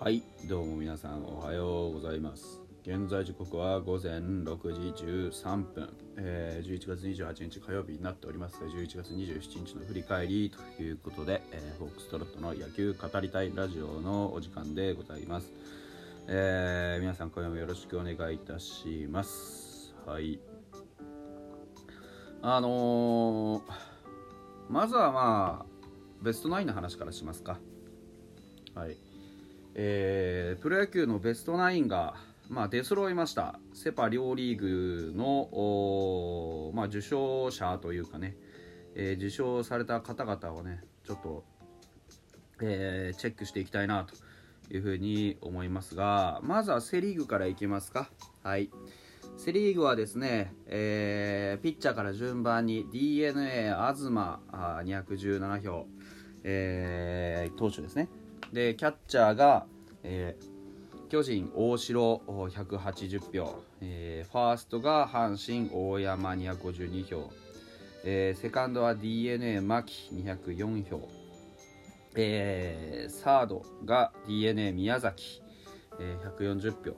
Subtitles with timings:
[0.00, 2.60] はいどうも皆さんおはようございます。
[2.82, 4.44] 現在時刻は午前6
[4.94, 8.58] 時13分、えー、11月28日火曜日になっております。
[8.62, 15.52] 11月27日の振り返りということで、えー、フォークストロットの野球語りたいラジオのお時間でございます、
[16.28, 19.96] えー、皆さん今夜もよろしくお願いいたします。
[20.06, 20.38] はい。
[22.40, 23.62] あのー、
[24.70, 25.66] まずはまあ
[26.22, 27.58] ベストナインの話からしますか。
[28.76, 29.07] はい。
[29.80, 32.14] えー、プロ野球のベストナインが、
[32.48, 33.60] まあ、出揃いました。
[33.72, 38.36] セ・パ両リーグの、まあ、受賞者というかね、
[38.96, 41.44] えー、受賞された方々をねちょっと、
[42.60, 44.16] えー、チェックしていきたいなと
[44.74, 48.10] いうふうに思いますがまずはセ・リーグからいきますか。
[48.42, 48.70] はい。
[49.36, 54.10] セ・リーグはですね、えー、ピッチャーから順番に d n a 東
[54.50, 55.86] あ217票、
[56.42, 58.08] えー、投手ですね。
[58.52, 59.66] でキャッチャーが、
[60.02, 67.32] えー、巨人大城180票、えー、ファーストが阪神大山252票、
[68.04, 71.08] えー、セカンドは d n a 牧204票、
[72.14, 75.42] えー、サードが d n a 宮崎、
[75.98, 76.96] えー、140票。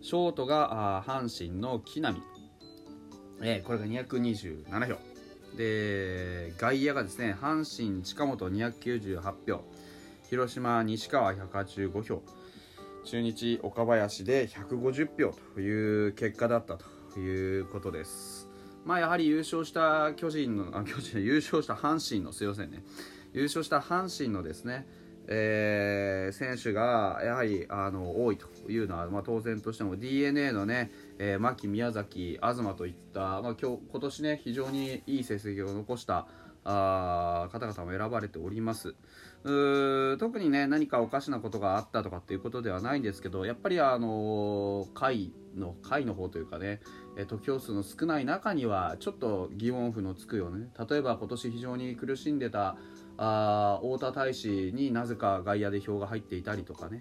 [0.00, 2.14] ショートがあ阪神の木浪、
[3.40, 4.98] えー、これが227票。
[5.56, 9.64] で外野がですね阪神近本298票。
[10.30, 12.22] 広島西川185票。
[13.04, 16.78] 中日岡林で150票という結果だった
[17.12, 18.48] ということです。
[18.84, 22.82] まあやはり優勝した巨人のあ巨人優勝した阪神のすいませんね。
[23.32, 24.86] 優勝した阪神のですね
[25.26, 36.26] えー、選手がやはりあの多いというのは、まあ、当然としても d n a のね、えー、牧、宮崎、東といった、まあ、今日今年ね非常にいい成績を残した
[36.64, 38.94] あ方々も選ばれております。
[39.44, 46.80] 特にね何かおかしなことがあったとかっていうことではないんですけどやっぱりあの会の会の方というかね
[47.28, 52.76] 得票数の少ない中にはちょっと疑問符のつくよね例えば今年非常に苦しんでた
[53.18, 57.00] あ太田大使になぜか外野で票が入っていたりとかね、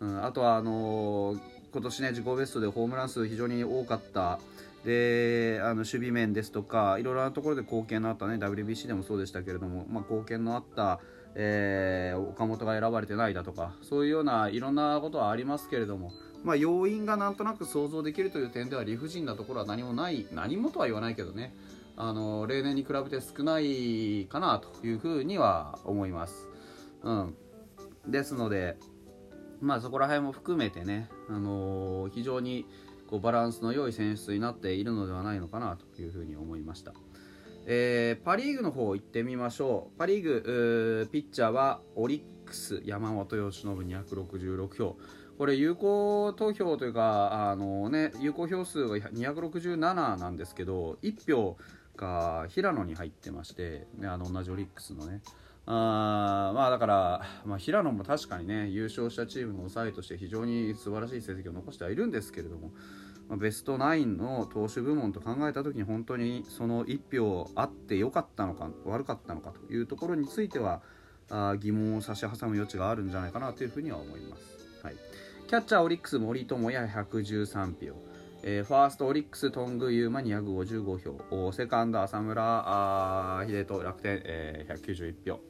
[0.00, 1.40] うん、あとはあのー、
[1.72, 4.38] 今年ね自己ベストでホームラン数非常に多かった
[4.84, 10.98] であの守備面ですとかいろいろなところで貢献のあったね WBC でもそうでしたけれども、まあ、貢献のあった、
[11.34, 16.10] えー、岡本が選ばれてないだとかそういうようないろんなことはありますけれども、
[16.42, 21.54] まあ、要因がなんとなく想像できるという点では理不尽なところは何もない何もとは言わないけどね
[21.96, 26.48] あの例年に比べて少ないかなというふうには思います。
[27.02, 27.34] うん、
[28.06, 28.76] ですので、
[29.60, 32.66] まあ、そこら辺も含めてね、あのー、非常に
[33.12, 36.94] こうバランスの良い選出になっているのではないのかなというふうに思いました。
[37.66, 39.98] えー、パ・リーグの方行ってみましょう。
[39.98, 44.96] パ・リーグピッチャーはオリックス山本由伸266票。
[45.36, 49.76] これ有効投票というかあの、ね、有効票数が267
[50.16, 51.58] なんですけど1票
[51.96, 55.20] が平野に入ってまして、ね、あの同じオリックスのね
[55.66, 62.72] あまあだから、まあ、平野も確かにね優勝したチームの抑えとして非常に素晴らしい成績を残してはいるんですけれども、
[63.36, 70.82] ベストナインの投手部門と考えた時に本当にその1票あってよかったのか悪かったのかというところについては
[71.30, 74.42] あ疑問を差し挟む余地があるんじゃないかなというふうには思います。
[74.82, 74.96] はい、
[75.46, 78.12] キャッチャーオリックス森友哉113票。
[78.44, 85.40] えー、ファーストオリックス、頓宮優馬255票、セカンド浅村秀人楽天、えー、191票、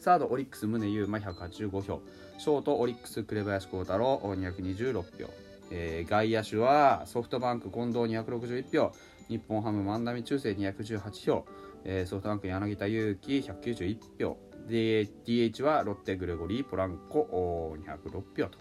[0.00, 2.02] サードオリックス宗優馬185票、
[2.38, 5.30] ショートオリックス紅林幸太郎226票、
[5.70, 8.92] えー、外野手はソフトバンク近藤261票、
[9.28, 11.46] 日本ハム万波中正218票、
[11.84, 14.38] えー、ソフトバンク柳田悠岐191票、
[14.68, 18.58] DH はロッテグレゴリー・ポランコ206票と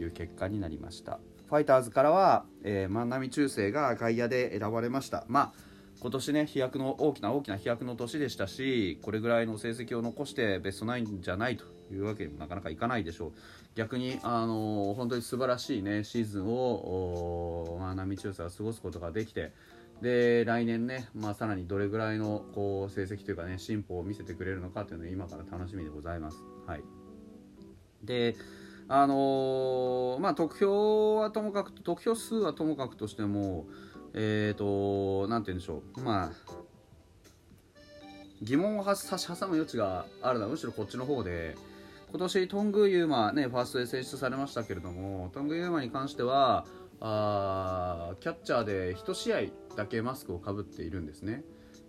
[0.00, 1.20] いう結果になりました。
[1.48, 5.24] ファイターズからは、えー、万波中正が外野で選ばれました。
[5.28, 5.68] まあ
[6.00, 11.64] 今年ね飛躍の大きな大きな飛躍の年でしたしこれぐらいの成績を残してベストナインじゃないと
[11.94, 13.32] いうわけにもなかなかいかないでしょう。
[13.74, 19.52] 逆に、あのー、本当に素晴らしい、ね、シーズンを万波中正は過ごすことができて
[20.02, 26.38] で来年ね、まあ、さらにどれぐらいのこう成績というかね進歩を見せてくれるのかというのは今から楽しみでございます。
[26.66, 26.82] はい、
[28.04, 28.36] で
[28.88, 33.66] あのー、まあ得票はともかく得票数はともかくとしても
[34.14, 36.00] えっ、ー、となんて言うんでしょう。
[36.00, 36.58] まあ
[38.40, 41.56] 疑問を差し挟む余地があるのはむしろこっちの方で
[42.10, 46.64] 今年トングユーマねファーストで選出されましたけれどもトングユーマに関しては
[47.00, 49.40] あキャッチャーで1試合
[49.76, 51.44] だけマスクをかぶっているんですね。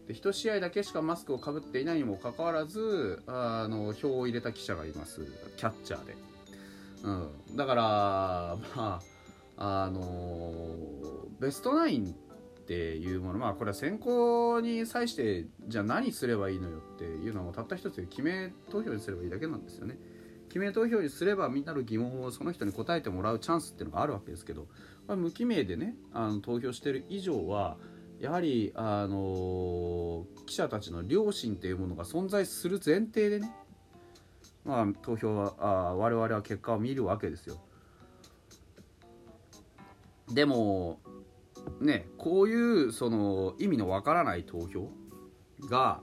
[0.07, 5.25] で1試合だけしかマスクをかぶっていないにもかかわらずあの票を入れた記者がいます。
[5.57, 6.18] キャッチャーで。
[7.04, 9.01] うん、だからま
[9.57, 10.66] ああの
[11.39, 12.07] ベストナインっ
[12.66, 19.98] ていうものまあこれは選考に際してじゃあ何すればいいのよっていうのをたった一つで決め投票にすればいいだけなんですよね。
[20.50, 24.68] 決め投票にすればみんなの疑問をその人に答えてもらうチャンスっていうのがあるわけですけど、
[25.07, 27.78] まあ、無記名でねあの投票してる以上は
[28.19, 33.50] やはり、あの記者たちの良心っていうものが存在する前提でね、
[34.66, 37.62] まあ、投票はあ我々は結果を見るわけですよ。
[40.34, 41.00] でも
[41.80, 44.92] ねこういうその意味のわからない投票
[45.69, 46.02] が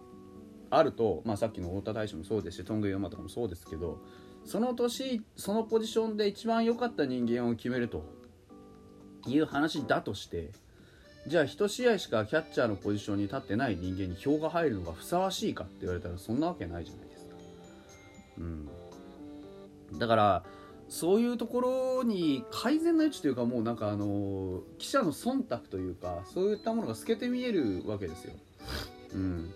[0.71, 4.01] あると、まあ、さっきの太田大使もそうですしトング・ヨマとかもそうですけど
[4.47, 8.05] その年そのポジションで一番良かった人間を決めると
[9.27, 10.51] いう話だとして
[11.27, 17.35] じゃあ1試合しかキャッチャーのポジションに立ってない人間に票が入るのがふさわしいかって言われたらそんなわけないじゃないですか。
[18.39, 18.41] う
[19.97, 20.45] ん、だから
[20.89, 28.35] そういうところに改善の余地というかもうなんかあの記者の忖度というかそういったものが透けて見えるわけですよ。
[29.15, 29.53] うん、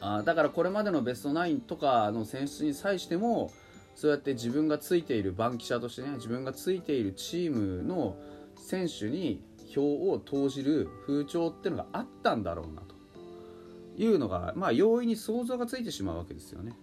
[0.00, 3.52] あだからこれまでのベストナインとかの選出に際しても
[3.96, 8.16] そうやって自分がついている番記者としてね自分がついているチームの
[8.56, 12.94] 選手に票を投じる風潮ってのがあったんだろうなと
[13.96, 16.76] いうのが、まあ、容易に想像がついてしまうわけですよね。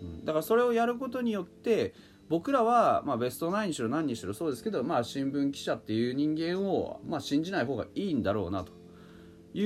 [0.00, 1.94] うん、だからそれをやることによって
[2.28, 8.72] 僕らは、まあ、ベストナインにしろ何にしろそうですけど、まあ、新聞記者っていう人間を、まあ、信じない方がいいんだろうなと
[9.54, 9.64] い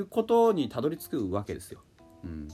[0.00, 1.80] うことにたどり着くわけですよ。
[2.24, 2.48] うん、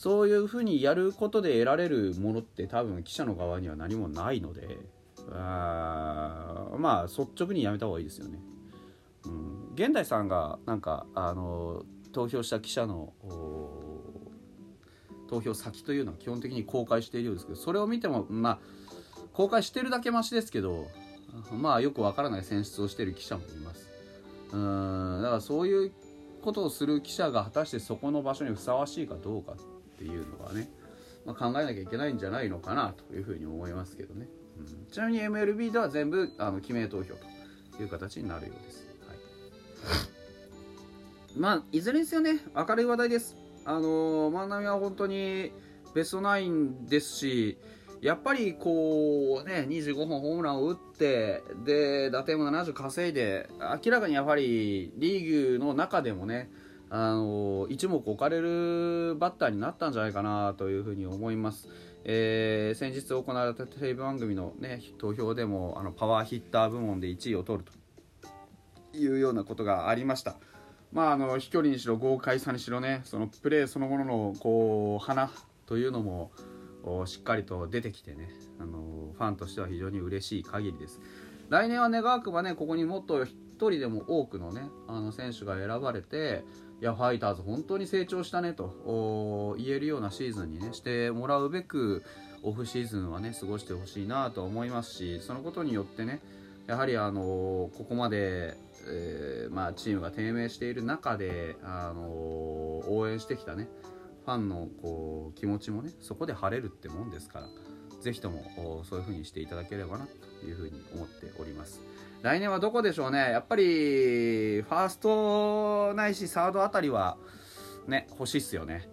[0.00, 4.78] そういうふうにやることで得られるものって多分記者の側には何もないので
[5.30, 8.38] あまあ率直にやめた方がいいですよね。
[9.26, 11.82] うん、現代さんがなんかあの
[12.12, 13.12] 投票した記者の
[15.28, 18.58] 投票先というのは基本的に公開しているようですけどそれを見てもまあ
[19.34, 20.86] 公開してるだけマシですけど
[21.52, 23.90] まあよくわからない選出をしてる記者もいます。
[24.50, 25.20] うん。
[25.20, 25.92] だからそういう
[26.40, 29.56] ことをする記者が果たしてそこの場所にふさわしいかどうか。
[30.00, 30.70] っていうのはね、
[31.26, 34.26] まあ、考えなきゃいけないんじゃないのかなというふうに思いますけどね、
[34.58, 37.14] うん、ちなみに MLB では全部あの記名投票
[37.76, 39.18] という形になるようです、はい、
[41.38, 43.36] まあいずれにせよね明るい話題です。
[43.66, 45.52] あの万波は本当に
[45.94, 47.58] ベストナインですし
[48.00, 53.50] やっぱりこうね25本ホームランを打ってで打点も70稼いで
[53.84, 56.50] 明らかにやはりリーグの中でもね
[56.90, 61.68] あの一目置かれるバッターになったんじゃないかなというふうに思います。
[62.04, 67.64] えー、先日行われたテレビ番組の、ね、投票でもあのパワーヒッター部門で1位を取る
[68.92, 70.36] というようなことがありました。
[70.92, 75.30] まあ、あの飛距離にしろ豪快さにしろねそのプレーそのもののこう花
[75.66, 76.32] というのも
[77.06, 81.00] しっかりと出てきてねあのファンとしては非常に嬉しい限りです
[81.48, 83.28] 来年は願わくばねここにもっと1
[83.58, 86.44] 人でも多くのねあの選手が選ばれて
[86.80, 92.02] いやファイターズ本当に成長したねと言えるようなシーズンにねしてもらうべく
[92.42, 96.20] オフシーズンはね過ごしてほしいなと思いますしそのことによってね
[96.66, 97.20] やはりあの
[97.76, 103.68] ここまでえー、まあ、チームが低迷している中で、あの、応援してきたね
[104.24, 107.46] ファンのこう気持ちもねそこで晴れるってもんですから
[108.00, 111.80] ぜひともそういう風にしていただければなという風に思っております。
[112.22, 117.16] 来年はどこでしょうねやっぱりファーストないしサードあたりは
[117.86, 118.88] ね欲しいっすよね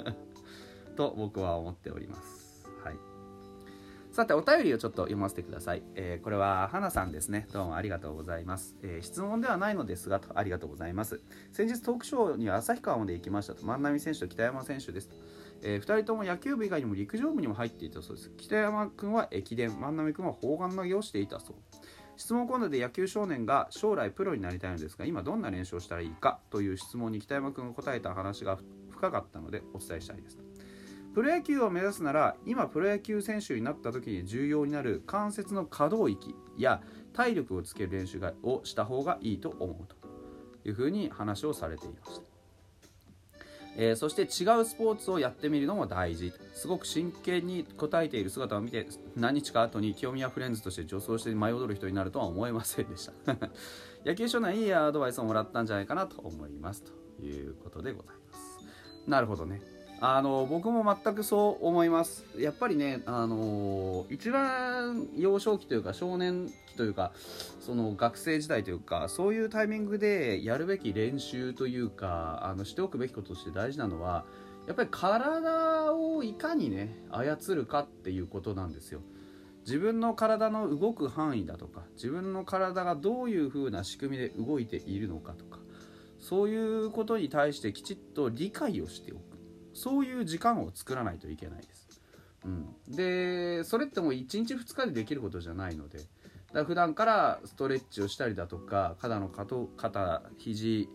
[0.96, 3.14] と僕は思っておりますはい
[4.14, 5.82] さて、お便りをちょっと読ませてください。
[5.96, 7.48] えー、これは、花さんですね。
[7.52, 8.76] どうもありがとうございます。
[8.84, 11.20] えー、質問ではないのですが、とありがとうございます。
[11.50, 13.66] 先日トークショーには旭川まで行きましたと。
[13.66, 15.16] 万波選手と北山選手ですと。
[15.62, 18.30] えー、2人とも野球部以外にも陸上部にも入っていたそうです。
[18.36, 21.56] 北山君は駅伝、万波君は砲丸投げをしていたそう。
[22.16, 28.58] 質問コーナーで野球少年が将来プロになりたいのですが、今どんな練習をしたらいいかという質問に北山君が答えた話が
[28.90, 30.38] 深かったのでお伝えしたいです。
[31.14, 39.96] プロ野球を目指すなら今プロ野球選手になった時に重要になる関節の可動域や体力をつける練習をした方がいいと思うと
[40.68, 42.33] いうふうに話をされていました、
[43.76, 46.32] えー、そして違うスポーツをやってみるのも大事。
[46.52, 53.12] すごく真剣に答えている姿を見て何日か後に清宮フレンズとして女装して舞い踊る人になるとは思えませんでした。
[54.04, 56.84] 野球少年いいアドバイスをもらったんじゃないかなと思います。
[56.84, 58.60] ということでございます。
[59.06, 59.73] なるほどね。
[60.00, 62.24] あの僕も全くそう思います。
[62.38, 67.12] やっぱりねあの一番幼少期というか少年期というか
[67.60, 74.24] その学生時代というかそういうタイミングでやるべき練習というかあのしておくべきこととして大事なのは
[74.66, 79.00] やっぱり体をいかにね操るかっていうことなんですよ。
[79.64, 85.58] 自分の体の動く範囲だとか自分の体がどういう風な仕組みで動いているのかとか
[86.18, 89.33] そういうことに対してきちっと理解をしておく。
[89.74, 91.88] そういう時間を作らないといけないです。
[92.44, 96.08] うん、でそれってもう1日2日でできることじゃないのでだか
[96.58, 100.90] ら普段からストレッチをしたりだとか肩の肩肘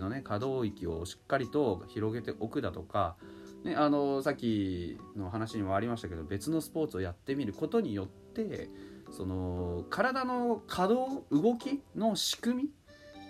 [0.00, 3.16] のね可動域をしっかりと広げておくだとか
[3.64, 8.70] ね、あのさっきの話にもありましたけど別のスポーツをやってみることによって
[9.10, 12.70] その体の可動動きの仕組み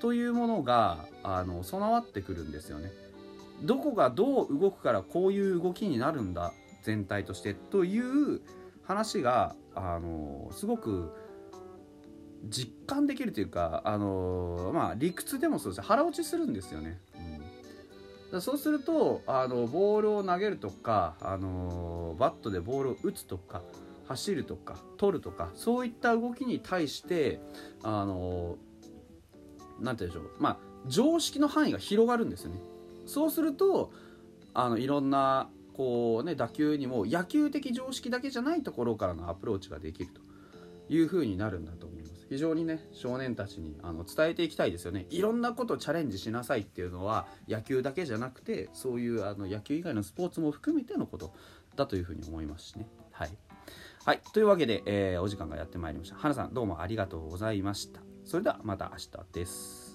[0.00, 2.90] というものがあの備わってくるんですよね。
[3.62, 8.40] どこがどう動くからこういう動きになるんだ全体としてという
[8.84, 11.12] 話があのすごく
[12.44, 15.82] 実感できるというかあの、まあ、理屈でもそうです。
[15.82, 17.00] 腹落ちするんですよね。
[18.40, 23.62] そうするとあのボールを投げるとか、あのバットでボールを打つとか
[24.06, 27.40] 走るとか取るとかそういった動きに対して
[27.82, 28.56] あの
[29.80, 30.42] なんて言うんでしょう。
[30.42, 32.60] まあ常識の範囲が広がるんですよね。
[33.08, 33.92] そうすると
[34.54, 40.20] あのいろんなこうね打球にも野球的常識だけじゃないところからのアプローチができると
[40.92, 51.32] いうふうになるんだと思います非常にね少年たちにあの伝えていきたいですよねいろんなことチャレンジしなさいっていうのは野球だけじゃなくてそういうあの野球以外のスポーツも含めてのこと
[51.76, 53.30] だというふうに思いますしねはい
[54.04, 54.20] はい。
[54.32, 56.16] というわけで、えー、お時間がやってまいりました。
[56.16, 58.00] 花さん、どうもありがとうございました。
[58.24, 59.87] それではまた明日です。